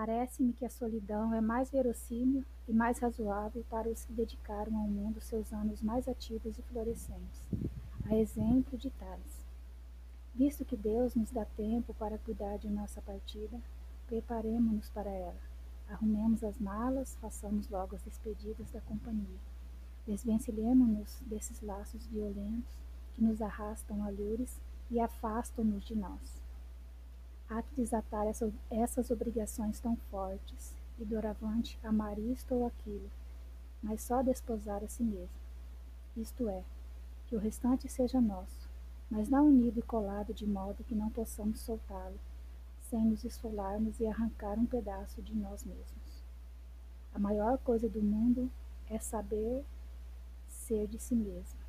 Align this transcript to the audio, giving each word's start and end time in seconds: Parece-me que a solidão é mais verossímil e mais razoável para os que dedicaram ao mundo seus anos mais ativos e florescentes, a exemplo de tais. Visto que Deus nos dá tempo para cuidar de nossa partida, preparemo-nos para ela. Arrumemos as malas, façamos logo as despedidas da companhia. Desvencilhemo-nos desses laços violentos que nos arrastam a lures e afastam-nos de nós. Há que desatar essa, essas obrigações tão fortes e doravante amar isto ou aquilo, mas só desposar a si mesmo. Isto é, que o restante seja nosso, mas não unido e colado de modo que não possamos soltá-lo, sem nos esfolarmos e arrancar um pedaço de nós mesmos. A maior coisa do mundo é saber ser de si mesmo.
Parece-me 0.00 0.54
que 0.54 0.64
a 0.64 0.70
solidão 0.70 1.34
é 1.34 1.42
mais 1.42 1.70
verossímil 1.70 2.42
e 2.66 2.72
mais 2.72 2.98
razoável 2.98 3.62
para 3.68 3.86
os 3.86 4.02
que 4.02 4.14
dedicaram 4.14 4.74
ao 4.74 4.88
mundo 4.88 5.20
seus 5.20 5.52
anos 5.52 5.82
mais 5.82 6.08
ativos 6.08 6.58
e 6.58 6.62
florescentes, 6.62 7.46
a 8.06 8.16
exemplo 8.16 8.78
de 8.78 8.88
tais. 8.92 9.44
Visto 10.34 10.64
que 10.64 10.74
Deus 10.74 11.14
nos 11.14 11.30
dá 11.30 11.44
tempo 11.44 11.92
para 11.92 12.16
cuidar 12.16 12.56
de 12.56 12.70
nossa 12.70 13.02
partida, 13.02 13.60
preparemo-nos 14.06 14.88
para 14.88 15.10
ela. 15.10 15.42
Arrumemos 15.86 16.42
as 16.44 16.58
malas, 16.58 17.18
façamos 17.20 17.68
logo 17.68 17.94
as 17.94 18.02
despedidas 18.02 18.70
da 18.70 18.80
companhia. 18.80 19.38
Desvencilhemo-nos 20.06 21.20
desses 21.26 21.60
laços 21.60 22.06
violentos 22.06 22.74
que 23.14 23.22
nos 23.22 23.42
arrastam 23.42 24.02
a 24.02 24.08
lures 24.08 24.58
e 24.90 24.98
afastam-nos 24.98 25.84
de 25.84 25.94
nós. 25.94 26.39
Há 27.50 27.62
que 27.62 27.74
desatar 27.74 28.28
essa, 28.28 28.48
essas 28.70 29.10
obrigações 29.10 29.80
tão 29.80 29.96
fortes 30.08 30.72
e 31.00 31.04
doravante 31.04 31.76
amar 31.82 32.16
isto 32.16 32.54
ou 32.54 32.64
aquilo, 32.64 33.10
mas 33.82 34.02
só 34.02 34.22
desposar 34.22 34.84
a 34.84 34.88
si 34.88 35.02
mesmo. 35.02 35.34
Isto 36.16 36.48
é, 36.48 36.62
que 37.26 37.34
o 37.34 37.40
restante 37.40 37.88
seja 37.88 38.20
nosso, 38.20 38.68
mas 39.10 39.28
não 39.28 39.48
unido 39.48 39.80
e 39.80 39.82
colado 39.82 40.32
de 40.32 40.46
modo 40.46 40.84
que 40.84 40.94
não 40.94 41.10
possamos 41.10 41.58
soltá-lo, 41.58 42.20
sem 42.82 43.04
nos 43.04 43.24
esfolarmos 43.24 43.98
e 43.98 44.06
arrancar 44.06 44.56
um 44.56 44.66
pedaço 44.66 45.20
de 45.20 45.34
nós 45.34 45.64
mesmos. 45.64 46.22
A 47.12 47.18
maior 47.18 47.58
coisa 47.58 47.88
do 47.88 48.00
mundo 48.00 48.48
é 48.88 49.00
saber 49.00 49.64
ser 50.48 50.86
de 50.86 51.00
si 51.00 51.16
mesmo. 51.16 51.59